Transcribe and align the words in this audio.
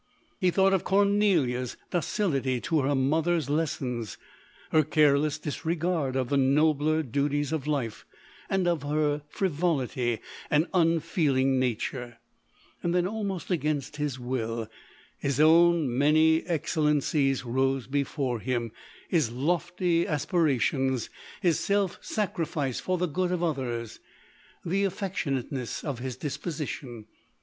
He 0.39 0.49
thought 0.49 0.73
of 0.73 0.83
Cornelia's 0.83 1.77
docility 1.91 2.59
to 2.61 2.79
her 2.81 2.95
mother's 2.95 3.51
lessons, 3.51 4.17
her 4.71 4.81
careless 4.81 5.37
disregard 5.37 6.15
of 6.15 6.29
the 6.29 6.37
nobler 6.37 7.03
duties 7.03 7.51
of 7.51 7.67
life, 7.67 8.03
of 8.49 8.81
her 8.81 9.21
frivolity 9.29 10.17
and 10.49 10.65
unfeeling 10.73 11.59
nature:— 11.59 12.17
then, 12.83 13.05
almost 13.05 13.51
against 13.51 13.97
his 13.97 14.19
will, 14.19 14.67
his 15.19 15.39
own 15.39 15.95
many 15.95 16.41
excellencies 16.47 17.45
rose 17.45 17.85
before 17.85 18.39
him;— 18.39 18.71
his 19.17 19.31
lofty 19.31 20.07
aspirations, 20.07 21.11
his 21.43 21.59
self 21.59 21.99
sacrifice 22.01 22.79
for 22.79 22.97
the 22.97 23.05
good 23.05 23.31
of 23.31 23.43
others, 23.43 23.99
the 24.65 24.83
affectionateness 24.83 25.83
of 25.83 25.99
his 25.99 26.17
disposition. 26.17 27.05